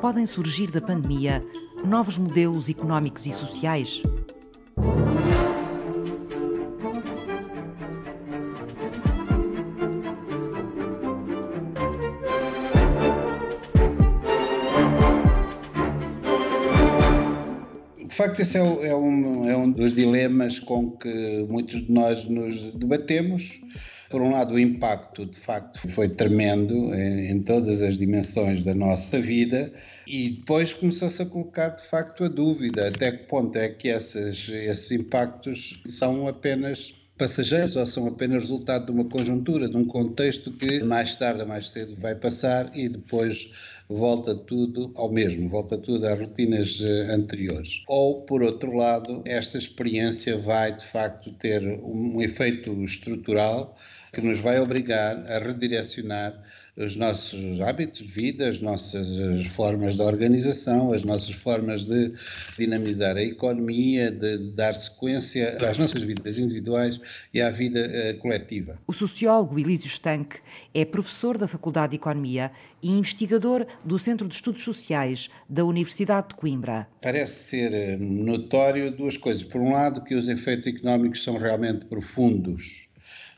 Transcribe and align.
podem 0.00 0.24
surgir 0.24 0.70
da 0.70 0.80
pandemia 0.80 1.44
novos 1.84 2.16
modelos 2.16 2.70
económicos 2.70 3.26
e 3.26 3.32
sociais? 3.34 4.00
De 18.06 18.14
facto, 18.14 18.40
esse 18.40 18.56
é, 18.56 18.88
é, 18.88 18.96
um, 18.96 19.48
é 19.48 19.56
um 19.56 19.70
dos 19.70 19.92
dilemas 19.92 20.58
com 20.58 20.92
que 20.92 21.46
muitos 21.50 21.84
de 21.86 21.92
nós 21.92 22.24
nos 22.24 22.70
debatemos 22.72 23.60
por 24.10 24.20
um 24.20 24.32
lado, 24.32 24.54
o 24.54 24.58
impacto 24.58 25.24
de 25.24 25.38
facto 25.38 25.88
foi 25.90 26.08
tremendo 26.08 26.92
em, 26.92 27.30
em 27.30 27.42
todas 27.42 27.80
as 27.80 27.96
dimensões 27.96 28.62
da 28.62 28.74
nossa 28.74 29.20
vida 29.20 29.72
e 30.06 30.30
depois 30.30 30.74
começou-se 30.74 31.22
a 31.22 31.26
colocar 31.26 31.68
de 31.70 31.86
facto 31.86 32.24
a 32.24 32.28
dúvida 32.28 32.88
até 32.88 33.12
que 33.12 33.24
ponto 33.28 33.56
é 33.56 33.68
que 33.68 33.88
esses 33.88 34.90
impactos 34.90 35.80
são 35.86 36.26
apenas 36.26 36.92
passageiros 37.20 37.76
ou 37.76 37.84
são 37.84 38.06
apenas 38.06 38.44
resultado 38.44 38.86
de 38.86 38.92
uma 38.92 39.04
conjuntura, 39.04 39.68
de 39.68 39.76
um 39.76 39.84
contexto 39.84 40.50
que 40.50 40.82
mais 40.82 41.16
tarde 41.16 41.42
ou 41.42 41.46
mais 41.46 41.68
cedo 41.68 41.94
vai 42.00 42.14
passar 42.14 42.74
e 42.74 42.88
depois 42.88 43.50
volta 43.90 44.34
tudo 44.34 44.90
ao 44.96 45.12
mesmo, 45.12 45.46
volta 45.46 45.76
tudo 45.76 46.06
às 46.06 46.18
rotinas 46.18 46.80
eh, 46.80 47.12
anteriores. 47.12 47.82
Ou, 47.86 48.22
por 48.22 48.42
outro 48.42 48.74
lado, 48.74 49.20
esta 49.26 49.58
experiência 49.58 50.38
vai 50.38 50.74
de 50.74 50.86
facto 50.86 51.30
ter 51.34 51.62
um 51.62 52.22
efeito 52.22 52.72
estrutural 52.82 53.76
que 54.14 54.22
nos 54.22 54.40
vai 54.40 54.58
obrigar 54.58 55.18
a 55.30 55.38
redirecionar 55.40 56.42
os 56.80 56.96
nossos 56.96 57.60
hábitos 57.60 58.00
de 58.00 58.06
vida, 58.06 58.48
as 58.48 58.60
nossas 58.60 59.08
formas 59.48 59.94
de 59.94 60.02
organização, 60.02 60.92
as 60.92 61.02
nossas 61.02 61.34
formas 61.34 61.84
de 61.84 62.12
dinamizar 62.58 63.16
a 63.16 63.22
economia, 63.22 64.10
de 64.10 64.38
dar 64.52 64.74
sequência 64.74 65.58
às 65.60 65.78
nossas 65.78 66.02
vidas 66.02 66.38
individuais 66.38 67.00
e 67.34 67.40
à 67.40 67.50
vida 67.50 67.80
uh, 67.88 68.18
coletiva. 68.18 68.78
O 68.86 68.92
sociólogo 68.92 69.58
Elísio 69.58 69.88
Stanque 69.88 70.38
é 70.72 70.84
professor 70.84 71.36
da 71.36 71.46
Faculdade 71.46 71.90
de 71.90 71.96
Economia 71.96 72.50
e 72.82 72.90
investigador 72.90 73.66
do 73.84 73.98
Centro 73.98 74.26
de 74.26 74.34
Estudos 74.34 74.62
Sociais 74.62 75.28
da 75.48 75.64
Universidade 75.64 76.28
de 76.28 76.34
Coimbra. 76.34 76.88
Parece 77.02 77.50
ser 77.50 77.72
eh, 77.74 77.96
notório 77.98 78.90
duas 78.90 79.16
coisas. 79.16 79.44
Por 79.44 79.60
um 79.60 79.72
lado, 79.72 80.02
que 80.02 80.14
os 80.14 80.28
efeitos 80.28 80.66
económicos 80.66 81.22
são 81.22 81.36
realmente 81.36 81.84
profundos 81.84 82.89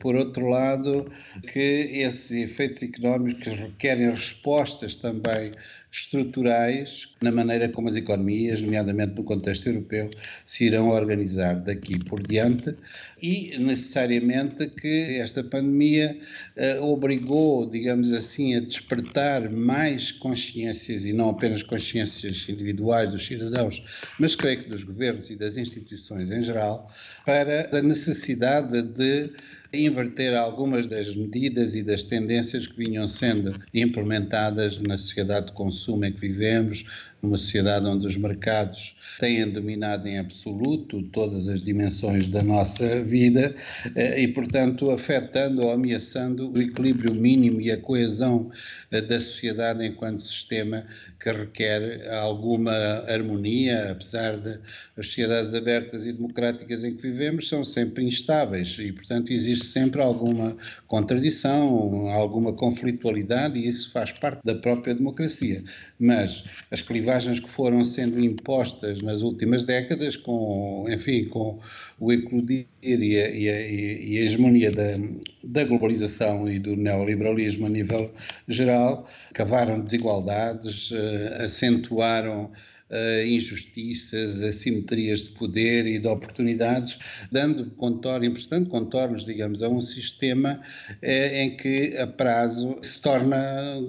por 0.03 0.17
outro 0.17 0.49
lado, 0.49 1.09
que 1.53 1.87
esses 1.93 2.29
efeitos 2.31 2.83
económicos 2.83 3.47
requerem 3.47 4.09
respostas 4.09 4.97
também 4.97 5.53
estruturais 5.93 7.07
na 7.21 7.31
maneira 7.31 7.69
como 7.69 7.87
as 7.87 7.95
economias, 7.95 8.59
nomeadamente 8.59 9.13
no 9.15 9.23
contexto 9.23 9.67
europeu, 9.67 10.09
se 10.43 10.65
irão 10.65 10.89
organizar 10.89 11.61
daqui 11.61 11.99
por 11.99 12.21
diante. 12.21 12.75
E 13.21 13.55
necessariamente 13.59 14.67
que 14.71 15.19
esta 15.19 15.43
pandemia 15.43 16.17
uh, 16.57 16.83
obrigou, 16.83 17.69
digamos 17.69 18.11
assim, 18.11 18.55
a 18.55 18.59
despertar 18.59 19.49
mais 19.51 20.11
consciências 20.11 21.05
e 21.05 21.13
não 21.13 21.29
apenas 21.29 21.61
consciências 21.61 22.49
individuais 22.49 23.11
dos 23.11 23.25
cidadãos, 23.25 24.11
mas 24.19 24.35
creio 24.35 24.63
que 24.63 24.69
dos 24.69 24.83
governos 24.83 25.29
e 25.29 25.35
das 25.35 25.57
instituições 25.57 26.31
em 26.31 26.41
geral, 26.41 26.91
para 27.23 27.69
a 27.71 27.81
necessidade 27.83 28.81
de 28.81 29.29
inverter 29.73 30.35
algumas 30.35 30.87
das 30.87 31.15
medidas 31.15 31.75
e 31.75 31.81
das 31.81 32.03
tendências 32.03 32.67
que 32.67 32.77
vinham 32.77 33.07
sendo 33.07 33.59
implementadas 33.73 34.79
na 34.79 34.97
sociedade 34.97 35.47
de 35.47 35.53
consumo 35.53 36.05
em 36.05 36.11
que 36.11 36.19
vivemos, 36.19 36.85
numa 37.23 37.37
sociedade 37.37 37.85
onde 37.85 38.05
os 38.05 38.17
mercados 38.17 38.93
têm 39.17 39.49
dominado 39.49 40.05
em 40.09 40.19
absoluto 40.19 41.01
todas 41.03 41.47
as 41.47 41.63
dimensões 41.63 42.27
da 42.27 42.43
nossa 42.43 43.01
vida 43.01 43.55
eh, 43.95 44.21
e, 44.21 44.27
portanto, 44.27 44.91
afetando 44.91 45.63
ou 45.63 45.71
ameaçando 45.71 46.51
o 46.51 46.61
equilíbrio 46.61 47.15
mínimo 47.15 47.61
e 47.61 47.71
a 47.71 47.77
coesão 47.77 48.51
eh, 48.91 48.99
da 48.99 49.21
sociedade 49.21 49.85
enquanto 49.85 50.21
sistema 50.21 50.85
que 51.17 51.31
requer 51.31 52.09
alguma 52.09 52.73
harmonia, 53.07 53.91
apesar 53.91 54.35
de 54.35 54.59
as 54.97 55.07
sociedades 55.07 55.53
abertas 55.53 56.05
e 56.05 56.11
democráticas 56.11 56.83
em 56.83 56.93
que 56.93 57.01
vivemos 57.01 57.47
são 57.47 57.63
sempre 57.63 58.03
instáveis 58.03 58.75
e, 58.77 58.91
portanto, 58.91 59.31
existe 59.31 59.65
sempre 59.65 60.01
alguma 60.01 60.57
contradição, 60.87 62.09
alguma 62.09 62.51
conflitualidade 62.51 63.57
e 63.57 63.65
isso 63.65 63.91
faz 63.93 64.11
parte 64.11 64.41
da 64.43 64.55
própria 64.55 64.93
democracia. 64.93 65.63
Mas 65.97 66.43
as 66.69 66.81
clivagens 66.81 67.12
que 67.39 67.49
foram 67.49 67.83
sendo 67.83 68.19
impostas 68.19 69.01
nas 69.01 69.21
últimas 69.21 69.65
décadas, 69.65 70.17
com, 70.17 70.85
enfim, 70.89 71.25
com 71.25 71.59
o 71.99 72.11
eclodir 72.11 72.65
e 72.81 72.93
a, 72.93 73.29
e 73.29 73.49
a, 73.49 73.61
e 73.61 74.17
a 74.17 74.21
hegemonia 74.21 74.71
da, 74.71 74.97
da 75.43 75.63
globalização 75.63 76.49
e 76.49 76.59
do 76.59 76.75
neoliberalismo 76.75 77.65
a 77.65 77.69
nível 77.69 78.11
geral, 78.47 79.07
cavaram 79.33 79.81
desigualdades, 79.81 80.91
uh, 80.91 81.43
acentuaram 81.43 82.51
uh, 82.93 83.25
injustiças, 83.25 84.41
assimetrias 84.41 85.23
de 85.23 85.29
poder 85.29 85.87
e 85.87 85.97
de 85.97 86.07
oportunidades, 86.07 86.97
dando 87.31 87.65
contorno, 87.71 88.25
emprestando 88.25 88.69
contornos, 88.69 89.25
digamos, 89.25 89.63
a 89.63 89.69
um 89.69 89.81
sistema 89.81 90.61
uh, 90.89 90.95
em 91.01 91.57
que 91.57 91.97
a 91.97 92.05
prazo 92.05 92.77
se 92.81 93.01
torna 93.01 93.35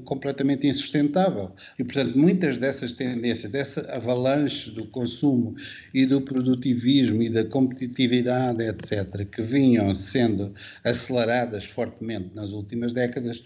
completamente 0.05 0.67
insustentável. 0.67 1.53
E, 1.79 1.85
portanto, 1.85 2.19
muitas 2.19 2.59
dessas 2.59 2.93
tendências, 2.93 3.51
dessa 3.51 3.81
avalanche 3.93 4.71
do 4.71 4.87
consumo 4.87 5.55
e 5.93 6.07
do 6.07 6.21
produtivismo 6.21 7.23
e 7.23 7.29
da 7.29 7.45
competitividade, 7.45 8.63
etc., 8.65 9.27
que 9.31 9.43
vinham 9.43 9.93
sendo 9.93 10.55
aceleradas 10.83 11.65
fortemente 11.65 12.31
nas 12.35 12.53
últimas 12.53 12.93
décadas, 12.93 13.45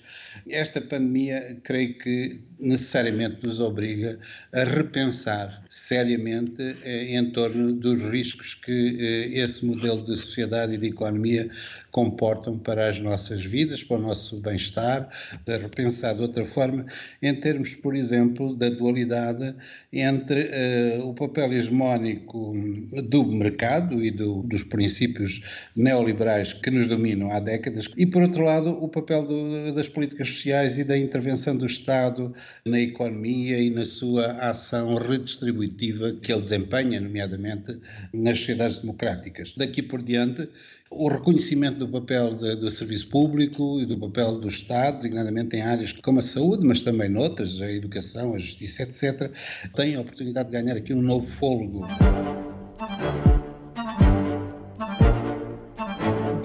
esta 0.48 0.80
pandemia, 0.80 1.58
creio 1.62 1.98
que 1.98 2.40
necessariamente 2.60 3.46
nos 3.46 3.60
obriga 3.60 4.18
a 4.52 4.64
repensar 4.64 5.62
seriamente 5.70 6.76
eh, 6.82 7.16
em 7.16 7.30
torno 7.30 7.72
dos 7.72 8.02
riscos 8.04 8.54
que 8.54 8.96
eh, 8.98 9.40
esse 9.40 9.64
modelo 9.64 10.02
de 10.04 10.16
sociedade 10.16 10.74
e 10.74 10.78
de 10.78 10.88
economia 10.88 11.48
comportam 11.98 12.56
para 12.56 12.88
as 12.88 13.00
nossas 13.00 13.44
vidas, 13.44 13.82
para 13.82 13.96
o 13.96 14.00
nosso 14.00 14.40
bem-estar, 14.40 15.08
a 15.48 15.56
repensar 15.56 16.14
de 16.14 16.22
outra 16.22 16.46
forma, 16.46 16.86
em 17.20 17.34
termos, 17.34 17.74
por 17.74 17.96
exemplo, 17.96 18.54
da 18.54 18.70
dualidade 18.70 19.52
entre 19.92 20.42
uh, 20.42 21.08
o 21.08 21.12
papel 21.12 21.52
hegemónico 21.52 22.52
do 23.02 23.24
mercado 23.24 24.04
e 24.04 24.12
do, 24.12 24.44
dos 24.44 24.62
princípios 24.62 25.68
neoliberais 25.74 26.52
que 26.52 26.70
nos 26.70 26.86
dominam 26.86 27.32
há 27.32 27.40
décadas, 27.40 27.88
e, 27.96 28.06
por 28.06 28.22
outro 28.22 28.44
lado, 28.44 28.70
o 28.80 28.88
papel 28.88 29.26
do, 29.26 29.74
das 29.74 29.88
políticas 29.88 30.28
sociais 30.28 30.78
e 30.78 30.84
da 30.84 30.96
intervenção 30.96 31.56
do 31.56 31.66
Estado 31.66 32.32
na 32.64 32.78
economia 32.78 33.58
e 33.58 33.70
na 33.70 33.84
sua 33.84 34.34
ação 34.34 34.94
redistributiva 34.94 36.12
que 36.22 36.32
ele 36.32 36.42
desempenha, 36.42 37.00
nomeadamente 37.00 37.76
nas 38.14 38.38
sociedades 38.38 38.78
democráticas. 38.78 39.52
Daqui 39.56 39.82
por 39.82 40.00
diante, 40.00 40.48
o 40.90 41.08
reconhecimento 41.08 41.78
do 41.78 41.88
papel 41.88 42.34
de, 42.34 42.56
do 42.56 42.70
serviço 42.70 43.08
público 43.08 43.80
e 43.80 43.86
do 43.86 43.98
papel 43.98 44.38
do 44.38 44.48
Estado, 44.48 44.98
designadamente 44.98 45.56
em 45.56 45.62
áreas 45.62 45.92
como 45.92 46.18
a 46.18 46.22
saúde, 46.22 46.66
mas 46.66 46.80
também 46.80 47.08
noutras, 47.08 47.60
a 47.60 47.70
educação, 47.70 48.34
a 48.34 48.38
justiça, 48.38 48.82
etc., 48.82 49.30
tem 49.74 49.96
a 49.96 50.00
oportunidade 50.00 50.50
de 50.50 50.60
ganhar 50.60 50.76
aqui 50.76 50.94
um 50.94 51.02
novo 51.02 51.26
fôlego. 51.26 51.86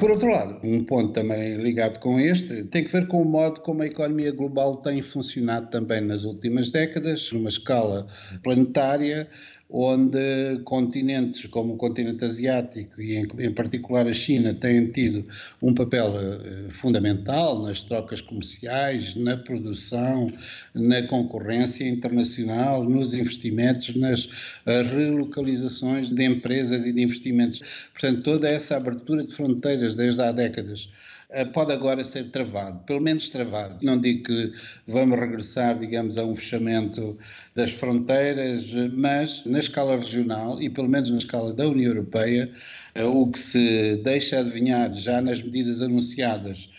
Por 0.03 0.11
outro 0.11 0.27
lado, 0.27 0.59
um 0.63 0.83
ponto 0.83 1.13
também 1.13 1.55
ligado 1.55 1.97
com 1.99 2.19
este 2.19 2.65
tem 2.65 2.83
que 2.83 2.91
ver 2.91 3.07
com 3.07 3.21
o 3.21 3.25
modo 3.25 3.61
como 3.61 3.83
a 3.83 3.85
economia 3.85 4.33
global 4.33 4.75
tem 4.75 5.01
funcionado 5.01 5.69
também 5.69 6.01
nas 6.01 6.25
últimas 6.25 6.69
décadas, 6.69 7.31
numa 7.31 7.47
escala 7.47 8.05
planetária, 8.43 9.29
onde 9.75 10.59
continentes 10.65 11.47
como 11.47 11.73
o 11.73 11.77
continente 11.77 12.23
asiático 12.23 13.01
e 13.01 13.15
em, 13.15 13.27
em, 13.39 13.51
particular 13.51 14.07
a 14.07 14.13
China 14.13 14.53
têm 14.53 14.85
tido 14.85 15.25
um 15.63 15.73
papel 15.73 16.09
uh, 16.09 16.69
fundamental 16.69 17.59
nas 17.63 17.81
trocas 17.81 18.21
comerciais, 18.21 19.15
na 19.15 19.35
produção, 19.35 20.31
na 20.75 21.01
concorrência 21.07 21.89
internacional, 21.89 22.83
nos 22.83 23.15
investimentos, 23.15 23.95
nas 23.95 24.25
uh, 24.25 24.83
relocalizações 24.95 26.09
de 26.09 26.23
empresas 26.23 26.85
e 26.85 26.93
de 26.93 27.01
investimentos. 27.01 27.59
Portanto, 27.93 28.21
toda 28.21 28.47
essa 28.47 28.77
abertura 28.77 29.23
de 29.23 29.33
fronteiras 29.33 29.95
desde 29.95 30.21
há 30.21 30.31
décadas 30.31 30.87
eh, 31.33 31.45
pode 31.45 31.73
agora 31.73 32.03
ser 32.03 32.29
travado, 32.29 32.79
pelo 32.85 33.01
menos 33.01 33.29
travado. 33.31 33.79
Não 33.81 33.99
digo 33.99 34.23
que 34.25 34.53
vamos 34.87 35.19
regressar, 35.19 35.77
digamos, 35.79 36.19
a 36.19 36.23
um 36.23 36.35
fechamento 36.35 37.17
das 37.55 37.71
fronteiras, 37.71 38.65
mas 38.93 39.43
escala 39.63 39.97
regional 39.97 40.61
e 40.61 40.69
pelo 40.69 40.87
menos 40.87 41.09
na 41.09 41.17
escala 41.17 41.53
da 41.53 41.67
União 41.67 41.91
Europeia, 41.91 42.51
eh, 42.95 43.03
o 43.03 43.27
que 43.27 43.39
se 43.39 43.97
deixa 44.03 44.39
adivinhar 44.39 44.93
já 44.93 45.21
nas 45.21 45.41
medidas 45.41 45.81
anunciadas 45.81 46.69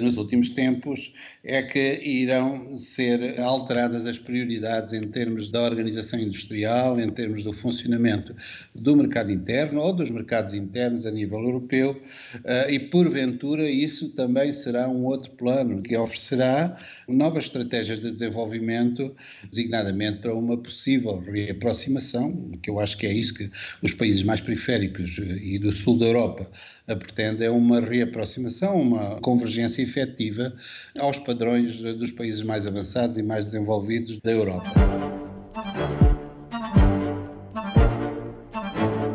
nos 0.00 0.16
últimos 0.16 0.48
tempos 0.50 1.12
é 1.44 1.62
que 1.62 2.00
irão 2.02 2.74
ser 2.74 3.38
alteradas 3.38 4.06
as 4.06 4.16
prioridades 4.16 4.94
em 4.94 5.02
termos 5.08 5.50
da 5.50 5.62
organização 5.62 6.18
industrial, 6.18 6.98
em 6.98 7.10
termos 7.10 7.42
do 7.42 7.52
funcionamento 7.52 8.34
do 8.74 8.96
mercado 8.96 9.30
interno 9.30 9.80
ou 9.80 9.92
dos 9.92 10.10
mercados 10.10 10.54
internos 10.54 11.04
a 11.04 11.10
nível 11.10 11.40
europeu, 11.40 12.00
eh, 12.44 12.72
e 12.72 12.78
porventura 12.78 13.68
isso 13.68 14.08
também 14.10 14.52
será 14.52 14.88
um 14.88 15.04
outro 15.04 15.30
plano 15.32 15.82
que 15.82 15.96
oferecerá 15.96 16.76
novas 17.06 17.44
estratégias 17.44 18.00
de 18.00 18.10
desenvolvimento, 18.10 19.14
designadamente 19.50 20.18
para 20.18 20.34
uma 20.34 20.56
possível 20.56 21.18
reaproximação, 21.20 22.52
que 22.62 22.70
eu 22.70 22.80
acho 22.80 22.96
que 22.96 23.06
é 23.06 23.12
isso 23.12 23.34
que 23.34 23.50
os 23.82 23.92
países 23.92 24.22
mais 24.22 24.40
periféricos 24.40 25.18
e 25.18 25.58
do 25.58 25.70
sul 25.72 25.98
da 25.98 26.06
Europa 26.06 26.50
pretendem, 26.86 27.46
é 27.46 27.50
uma 27.50 27.80
reaproximação, 27.80 28.80
uma 28.80 29.20
convergência 29.20 29.73
efetiva 29.82 30.54
aos 30.98 31.18
padrões 31.18 31.80
dos 31.80 32.10
países 32.10 32.42
mais 32.42 32.66
avançados 32.66 33.18
e 33.18 33.22
mais 33.22 33.46
desenvolvidos 33.46 34.20
da 34.20 34.32
Europa. 34.32 34.70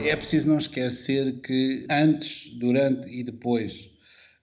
É 0.02 0.16
preciso 0.16 0.48
não 0.48 0.58
esquecer 0.58 1.40
que 1.42 1.86
antes, 1.90 2.52
durante 2.58 3.08
e 3.10 3.24
depois 3.24 3.92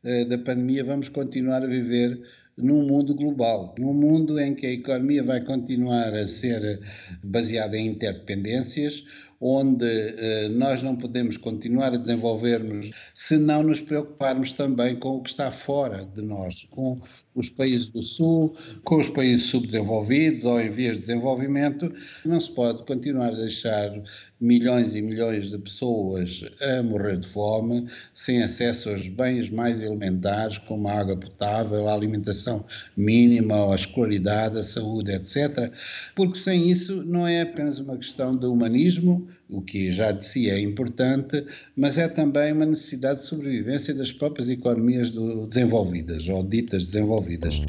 eh, 0.04 0.24
da 0.24 0.38
pandemia 0.38 0.84
vamos 0.84 1.08
continuar 1.08 1.62
a 1.62 1.66
viver 1.66 2.20
num 2.56 2.86
mundo 2.86 3.14
global, 3.14 3.74
num 3.78 3.92
mundo 3.92 4.38
em 4.38 4.54
que 4.54 4.66
a 4.66 4.72
economia 4.72 5.22
vai 5.22 5.40
continuar 5.44 6.14
a 6.14 6.26
ser 6.26 6.80
baseada 7.22 7.76
em 7.76 7.88
interdependências, 7.88 9.04
onde 9.40 9.86
eh, 9.86 10.48
nós 10.48 10.82
não 10.82 10.96
podemos 10.96 11.36
continuar 11.36 11.92
a 11.92 11.96
desenvolver-nos 11.96 12.90
se 13.14 13.36
não 13.36 13.62
nos 13.62 13.80
preocuparmos 13.80 14.52
também 14.52 14.96
com 14.96 15.16
o 15.16 15.22
que 15.22 15.30
está 15.30 15.50
fora 15.50 16.04
de 16.14 16.22
nós, 16.22 16.66
com 16.70 17.00
os 17.34 17.50
países 17.50 17.88
do 17.88 18.02
Sul, 18.02 18.54
com 18.82 18.96
os 18.96 19.08
países 19.08 19.46
subdesenvolvidos 19.46 20.44
ou 20.44 20.60
em 20.60 20.70
vias 20.70 20.96
de 20.96 21.02
desenvolvimento. 21.02 21.92
Não 22.24 22.40
se 22.40 22.50
pode 22.50 22.84
continuar 22.84 23.28
a 23.28 23.36
deixar 23.36 23.92
milhões 24.40 24.94
e 24.94 25.02
milhões 25.02 25.50
de 25.50 25.58
pessoas 25.58 26.44
a 26.60 26.82
morrer 26.82 27.18
de 27.18 27.26
fome, 27.26 27.86
sem 28.14 28.42
acesso 28.42 28.90
aos 28.90 29.06
bens 29.08 29.50
mais 29.50 29.80
elementares, 29.80 30.58
como 30.58 30.88
a 30.88 30.94
água 30.94 31.16
potável, 31.16 31.88
a 31.88 31.94
alimentação 31.94 32.64
mínima, 32.96 33.72
a 33.72 33.74
escolaridade, 33.74 34.58
a 34.58 34.62
saúde, 34.62 35.12
etc. 35.12 35.72
Porque 36.14 36.38
sem 36.38 36.70
isso 36.70 37.04
não 37.04 37.26
é 37.26 37.42
apenas 37.42 37.78
uma 37.78 37.96
questão 37.96 38.36
de 38.36 38.46
humanismo, 38.46 39.25
o 39.48 39.60
que 39.60 39.90
já 39.90 40.12
de 40.12 40.24
si 40.24 40.50
é 40.50 40.58
importante, 40.58 41.44
mas 41.76 41.98
é 41.98 42.08
também 42.08 42.52
uma 42.52 42.66
necessidade 42.66 43.20
de 43.20 43.26
sobrevivência 43.26 43.94
das 43.94 44.12
próprias 44.12 44.48
economias 44.48 45.12
desenvolvidas 45.48 46.28
ou 46.28 46.42
ditas 46.42 46.86
desenvolvidas 46.86 47.60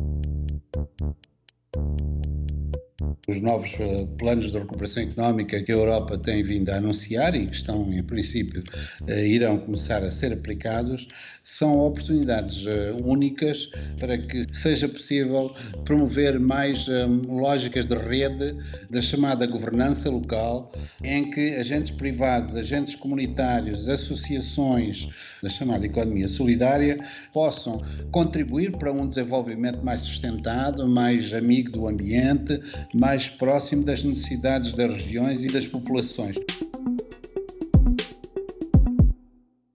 os 3.28 3.42
novos 3.42 3.72
eh, 3.78 4.08
planos 4.18 4.52
de 4.52 4.58
recuperação 4.58 5.04
económica 5.04 5.62
que 5.62 5.72
a 5.72 5.75
Europa 5.75 6.18
tem 6.18 6.42
vindo 6.44 6.69
a 6.69 6.78
anunciar 6.78 7.36
e 7.36 7.46
que 7.46 7.56
estão, 7.56 7.92
em 7.94 8.02
princípio, 8.02 8.64
eh, 9.06 9.28
irão 9.28 9.58
começar 9.58 10.02
a 10.02 10.10
ser 10.10 10.31
aplicados, 10.31 11.10
são 11.44 11.74
oportunidades 11.74 12.66
eh, 12.66 12.96
únicas 13.04 13.69
para 14.00 14.18
que 14.18 14.46
seja 14.54 14.88
possível 14.88 15.54
promover 15.84 16.40
mais 16.40 16.88
lógicas 17.28 17.86
de 17.86 17.96
rede 17.96 18.56
da 18.90 19.02
chamada 19.02 19.46
governança 19.46 20.10
local, 20.10 20.72
em 21.04 21.30
que 21.30 21.56
agentes 21.56 21.92
privados, 21.92 22.56
agentes 22.56 22.96
comunitários, 22.96 23.90
associações 23.90 25.10
da 25.42 25.50
chamada 25.50 25.86
economia 25.86 26.28
solidária 26.28 26.98
possam 27.34 27.74
contribuir 28.12 28.72
para 28.72 28.92
um 28.92 29.08
desenvolvimento 29.08 29.84
mais 29.84 30.02
sustentado, 30.02 30.88
mais 30.88 31.34
amigo 31.34 31.72
do 31.72 31.88
ambiente, 31.88 32.60
mais 33.07 33.25
próximo 33.25 33.86
das 33.86 34.04
necessidades 34.04 34.71
das 34.71 34.92
regiões 34.92 35.42
e 35.42 35.48
das 35.48 35.65
populações. 35.65 36.36